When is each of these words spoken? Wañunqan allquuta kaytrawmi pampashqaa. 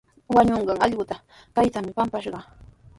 Wañunqan 0.35 0.81
allquuta 0.85 1.17
kaytrawmi 1.55 1.91
pampashqaa. 1.97 2.43